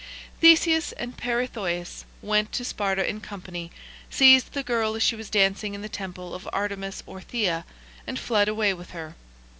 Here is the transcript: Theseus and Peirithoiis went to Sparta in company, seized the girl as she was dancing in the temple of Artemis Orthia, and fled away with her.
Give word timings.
Theseus 0.39 0.93
and 0.93 1.15
Peirithoiis 1.15 2.05
went 2.23 2.51
to 2.53 2.65
Sparta 2.65 3.07
in 3.07 3.21
company, 3.21 3.69
seized 4.09 4.53
the 4.53 4.63
girl 4.63 4.95
as 4.95 5.03
she 5.03 5.15
was 5.15 5.29
dancing 5.29 5.75
in 5.75 5.83
the 5.83 5.89
temple 5.89 6.33
of 6.33 6.49
Artemis 6.51 7.03
Orthia, 7.05 7.65
and 8.07 8.17
fled 8.17 8.47
away 8.47 8.73
with 8.73 8.89
her. 8.97 9.13